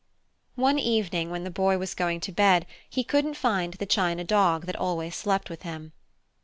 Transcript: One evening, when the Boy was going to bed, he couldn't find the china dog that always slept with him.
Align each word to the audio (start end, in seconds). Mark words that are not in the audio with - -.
One 0.55 0.79
evening, 0.79 1.29
when 1.29 1.43
the 1.43 1.51
Boy 1.51 1.77
was 1.77 1.93
going 1.93 2.21
to 2.21 2.31
bed, 2.31 2.65
he 2.89 3.03
couldn't 3.03 3.37
find 3.37 3.75
the 3.75 3.85
china 3.85 4.23
dog 4.23 4.65
that 4.65 4.75
always 4.75 5.15
slept 5.15 5.47
with 5.47 5.61
him. 5.61 5.91